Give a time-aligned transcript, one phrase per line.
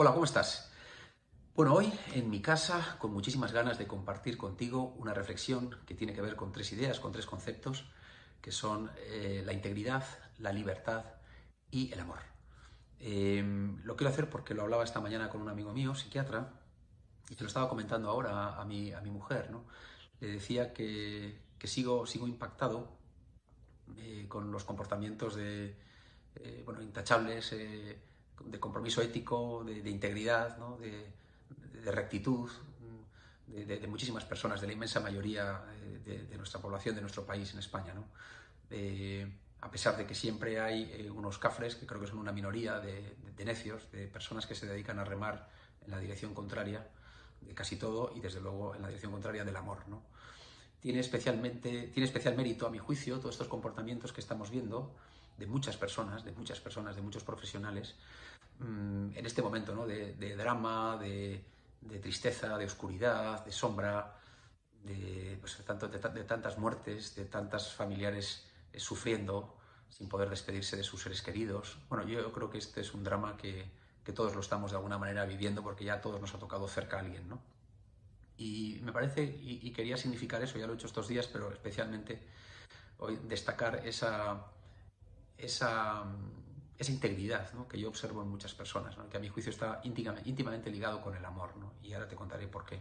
[0.00, 0.70] Hola, ¿cómo estás?
[1.56, 6.14] Bueno, hoy en mi casa, con muchísimas ganas de compartir contigo una reflexión que tiene
[6.14, 7.84] que ver con tres ideas, con tres conceptos,
[8.40, 10.04] que son eh, la integridad,
[10.38, 11.04] la libertad
[11.72, 12.20] y el amor.
[13.00, 16.48] Em, lo quiero hacer porque lo hablaba esta mañana con un amigo mío, psiquiatra,
[17.28, 19.50] y te lo estaba comentando ahora a, mi, a mi mujer.
[19.50, 19.64] ¿no?
[20.20, 22.88] Le decía que, sigo, sigo impactado
[23.96, 25.74] eh, con los comportamientos de,
[26.36, 27.52] eh, bueno, intachables
[28.44, 32.50] de compromiso ético, de, integridad, de, rectitud
[33.48, 35.64] de, muchísimas personas, de la inmensa mayoría
[36.06, 37.94] eh, de, nuestra población, de nuestro país en España.
[38.70, 39.26] Eh,
[39.60, 42.78] a pesar de que siempre hay eh, unos cafres, que creo que son una minoría
[42.78, 45.48] de, necios, de personas que se dedican a remar
[45.84, 46.86] en la dirección contraria
[47.40, 49.78] de casi todo y desde luego en la dirección contraria del amor.
[50.80, 54.94] Tiene, especialmente, tiene especial mérito, a mi juicio, todos estos comportamientos que estamos viendo,
[55.38, 57.94] de muchas personas, de muchas personas, de muchos profesionales,
[58.58, 59.86] mm, en este momento ¿no?
[59.86, 61.44] de, drama, de,
[62.02, 64.16] tristeza, de oscuridad, de sombra,
[64.82, 69.56] de, pues, de, tantas muertes, de tantas familiares eh, sufriendo
[69.88, 71.78] sin poder despedirse de sus seres queridos.
[71.88, 73.70] Bueno, yo creo que este es un drama que,
[74.04, 76.68] que todos lo estamos de alguna manera viviendo porque ya a todos nos ha tocado
[76.68, 77.40] cerca a alguien, ¿no?
[78.36, 81.50] Y me parece, y, y, quería significar eso, ya lo he hecho estos días, pero
[81.50, 82.22] especialmente
[82.98, 84.46] hoy destacar esa,
[85.38, 86.04] esa,
[86.78, 90.70] esa integridad que yo observo en muchas personas, que a mi juicio está íntimamente, íntimamente
[90.70, 91.50] ligado con el amor,
[91.82, 92.80] y ahora te contaré por qué.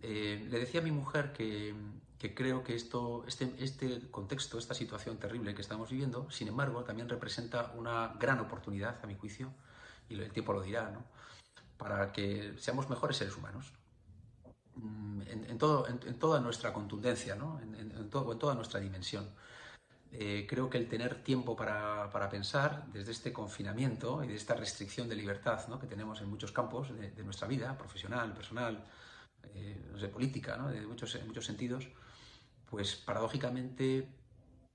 [0.00, 1.74] Eh, le decía a mi mujer que,
[2.18, 6.84] que creo que esto, este, este, contexto, esta situación terrible que estamos viviendo, sin embargo,
[6.84, 9.52] también representa una gran oportunidad, a mi juicio,
[10.08, 11.04] y el tiempo lo dirá, ¿no?
[11.76, 13.72] para que seamos mejores seres humanos.
[14.74, 17.60] Mm, en, todo, en, toda nuestra contundencia, ¿no?
[17.60, 19.28] en, todo, en toda nuestra dimensión.
[20.10, 24.54] Eh, creo que el tener tiempo para, para, pensar desde este confinamiento y de esta
[24.54, 25.78] restricción de libertad ¿no?
[25.78, 28.82] que tenemos en muchos campos de, nuestra vida, profesional, personal,
[29.54, 30.68] eh, de política, ¿no?
[30.68, 31.88] de muchos, en muchos sentidos,
[32.70, 34.08] pues paradójicamente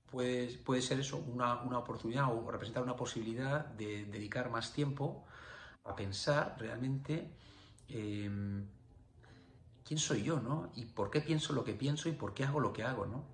[0.08, 5.24] puede, puede ser eso una, una, oportunidad o representar una posibilidad de dedicar más tiempo
[5.82, 7.28] a pensar realmente
[7.88, 8.64] em,
[9.84, 10.70] quién soy yo, ¿no?
[10.76, 13.33] Y por qué pienso lo que pienso y por qué hago lo que hago, ¿no?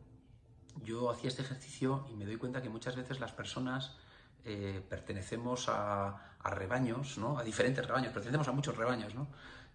[0.85, 3.97] Yo hacía este ejercicio y me doy cuenta que muchas veces las personas
[4.45, 7.39] eh, pertenecemos a, rebaños, ¿no?
[7.39, 9.29] a diferentes rebaños, pertenecemos a muchos rebaños, ¿no?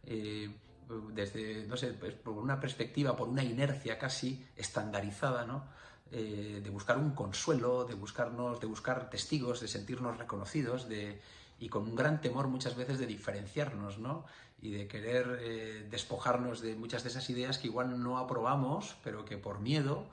[0.04, 0.50] Eh,
[1.14, 5.66] desde, no sé, pues, por una perspectiva, por una inercia casi estandarizada, ¿no?
[6.12, 11.22] Eh, de buscar un consuelo, de buscarnos, de buscar testigos, de sentirnos reconocidos, de,
[11.60, 14.26] y con un gran temor muchas veces de diferenciarnos, ¿no?
[14.62, 19.38] Y de querer despojarnos de muchas de esas ideas que igual no aprobamos, pero que
[19.38, 20.08] por miedo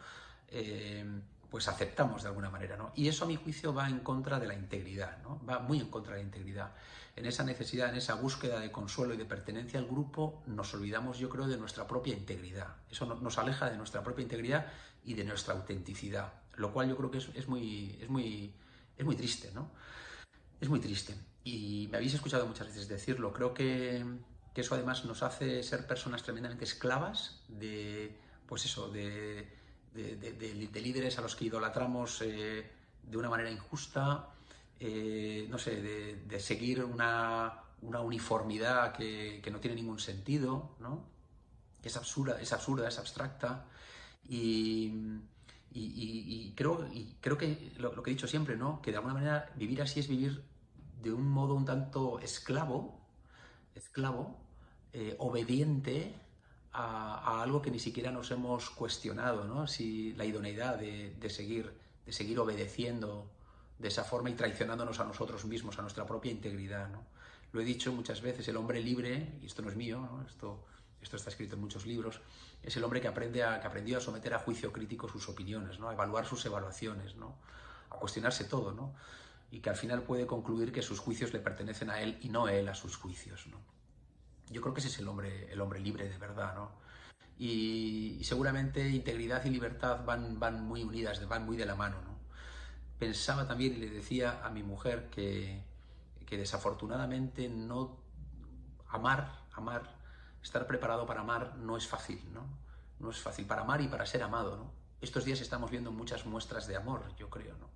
[0.53, 1.05] eh,
[1.51, 2.93] pues aceptamos de alguna manera, ¿no?
[2.95, 5.41] Y eso a mi juicio va en contra de la integridad, ¿no?
[5.45, 6.73] Va muy en contra de la integridad.
[7.15, 11.19] En esa necesidad, en esa búsqueda de consuelo y de pertenencia al grupo, nos olvidamos,
[11.19, 12.69] yo creo, de nuestra propia integridad.
[12.91, 14.67] Eso nos aleja de nuestra propia integridad
[15.05, 18.55] y de nuestra autenticidad, lo cual yo creo que es, muy, es, muy,
[18.97, 19.71] es muy triste, ¿no?
[20.59, 21.15] Es muy triste.
[21.45, 23.33] Y me habéis escuchado muchas veces decirlo.
[23.33, 24.05] Creo que,
[24.55, 29.62] que eso además nos hace ser personas tremendamente esclavas de, pues eso, de
[29.95, 32.71] de, líderes a los que idolatramos eh,
[33.03, 34.29] de una manera injusta,
[34.81, 41.05] eh, no sé, de, seguir una, uniformidad que, no tiene ningún sentido, ¿no?
[41.81, 43.67] que es absurda, es absurda, es abstracta.
[44.29, 45.21] Y,
[46.55, 48.81] creo, y creo que lo, que he dicho siempre, ¿no?
[48.81, 50.45] que de alguna manera vivir así es vivir
[51.03, 53.01] de un modo un tanto esclavo,
[53.75, 54.39] esclavo,
[54.93, 56.15] eh, obediente
[56.72, 59.66] a, algo que ni siquiera nos hemos cuestionado, ¿no?
[59.66, 61.72] Si la idoneidad de, seguir,
[62.06, 63.31] de seguir obedeciendo
[63.78, 66.88] de esa forma y traicionándonos a nosotros mismos, a nuestra propia integridad.
[67.53, 70.65] Lo he dicho muchas veces, el hombre libre, y esto no es mío, Esto,
[71.03, 72.21] esto está escrito en muchos libros,
[72.62, 75.78] es el hombre que, aprende a, que aprendió a someter a juicio crítico sus opiniones,
[75.78, 75.88] ¿no?
[75.88, 77.34] a evaluar sus evaluaciones, ¿no?
[77.91, 78.94] a cuestionarse todo, ¿no?
[79.50, 82.49] y que al final puede concluir que sus juicios le pertenecen a él y no
[82.49, 83.47] él a sus juicios.
[83.49, 83.58] ¿no?
[84.52, 86.70] Yo creo que ese es el hombre, el hombre libre de verdad, ¿no?
[87.38, 92.19] Y, seguramente integridad y libertad van, van muy unidas, van muy de la mano, ¿no?
[92.99, 95.64] Pensaba también y le decía a mi mujer que,
[96.26, 97.99] que desafortunadamente no
[98.88, 99.96] amar, amar,
[100.43, 102.46] estar preparado para amar no es fácil, ¿no?
[103.00, 104.72] No es fácil para amar y para ser amado, ¿no?
[105.00, 107.69] Estos días estamos viendo muchas muestras de amor, yo creo, ¿no?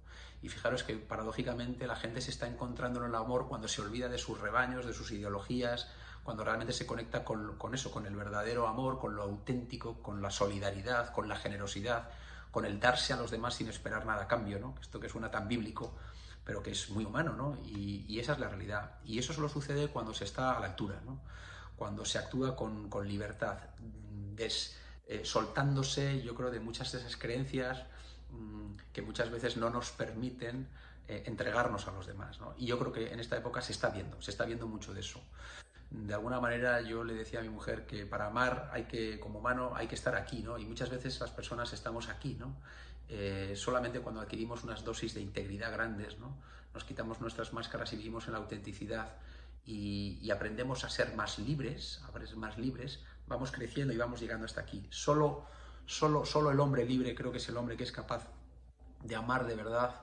[0.42, 4.08] Y fijaros que paradójicamente la gente se está encontrando en el amor cuando se olvida
[4.08, 5.90] de sus rebaños, de sus ideologías,
[6.26, 10.28] cuando realmente se conecta con, eso, con el verdadero amor, con lo auténtico, con la
[10.28, 12.10] solidaridad, con la generosidad,
[12.50, 14.74] con el darse a los demás sin esperar nada a cambio, ¿no?
[14.80, 15.94] Esto que suena tan bíblico,
[16.42, 17.56] pero que es muy humano, ¿no?
[17.64, 18.98] Y, esa es la realidad.
[19.04, 21.20] Y eso solo sucede cuando se está a la altura, ¿no?
[21.76, 24.76] Cuando se actúa con, libertad, des,
[25.06, 27.84] eh, soltándose, yo creo, de muchas de esas creencias
[28.32, 30.68] mm, que muchas veces no nos permiten
[31.06, 32.40] eh, entregarnos a los demás.
[32.40, 32.52] ¿no?
[32.58, 35.02] Y yo creo que en esta época se está viendo, se está viendo mucho de
[35.02, 35.22] eso.
[35.90, 39.38] De alguna manera yo le decía a mi mujer que para amar hay que, como
[39.38, 40.58] humano, hay que estar aquí, ¿no?
[40.58, 42.56] Y muchas veces las personas estamos aquí, ¿no?
[43.08, 46.36] Eh, solamente cuando adquirimos unas dosis de integridad grandes, ¿no?
[46.74, 49.14] Nos quitamos nuestras máscaras y vivimos en la autenticidad
[49.64, 54.44] y, aprendemos a ser más libres, a ser más libres, vamos creciendo y vamos llegando
[54.44, 54.86] hasta aquí.
[54.90, 55.46] Solo,
[55.86, 58.28] solo, solo el hombre libre creo que es el hombre que es capaz
[59.02, 60.02] de amar de verdad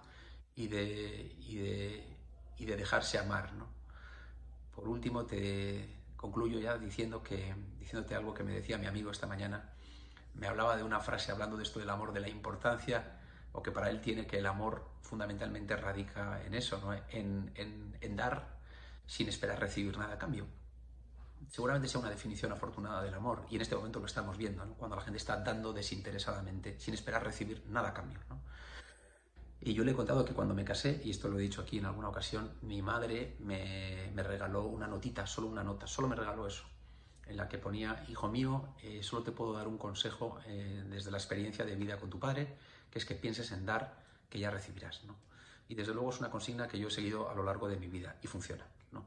[0.56, 2.18] y de, y de,
[2.57, 3.53] y de dejarse amar.
[3.53, 3.68] ¿no?
[4.75, 9.27] Por último, te concluyo ya diciendo que, diciéndote algo que me decía mi amigo esta
[9.27, 9.69] mañana.
[10.33, 13.19] Me hablaba de una frase hablando de esto del amor, de la importancia,
[13.51, 16.93] o que para él tiene que el amor fundamentalmente radica en eso, ¿no?
[16.93, 18.57] en, en, en dar
[19.05, 20.47] sin esperar recibir nada a cambio.
[21.51, 24.73] Seguramente sea una definición afortunada del amor, y en este momento lo estamos viendo, ¿no?
[24.73, 28.19] cuando la gente está dando desinteresadamente, sin esperar recibir nada a cambio.
[29.65, 31.77] Y yo le he contado que cuando me casé, y esto lo he dicho aquí
[31.77, 36.45] en alguna ocasión, mi madre me, regaló una notita, solo una nota, solo me regaló
[36.45, 36.65] eso,
[37.27, 41.12] en la que ponía, hijo mío, eh, solo te puedo dar un consejo eh, desde
[41.12, 42.57] la experiencia de vida con tu padre,
[42.92, 43.95] que es que pienses en dar,
[44.30, 45.06] que ya recibirás.
[45.06, 45.15] ¿no?
[45.69, 47.88] Y desde luego es una consigna que yo he seguido a lo largo de mi
[47.88, 48.66] vida y funciona.
[48.92, 49.06] ¿no?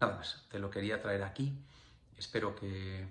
[0.00, 1.58] Nada más, te lo quería traer aquí.
[2.16, 3.08] Espero que,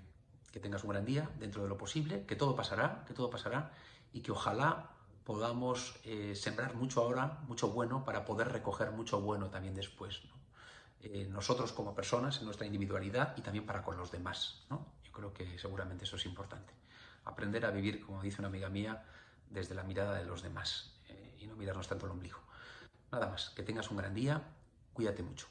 [0.50, 3.72] que tengas un gran día dentro de lo posible, que todo pasará, que todo pasará
[4.14, 4.94] y que ojalá
[5.28, 10.22] podamos eh, sembrar mucho ahora, mucho bueno, para poder recoger mucho bueno también después.
[11.02, 14.64] Eh, nosotros como personas, en nuestra individualidad y también para con los demás.
[14.70, 16.72] Yo creo que seguramente eso es importante.
[17.26, 19.04] Aprender a vivir, como dice una amiga mía,
[19.50, 22.38] desde la mirada de los demás eh, y no mirarnos tanto el ombligo.
[23.12, 24.40] Nada más, que tengas un gran día,
[24.94, 25.46] cuídate mucho.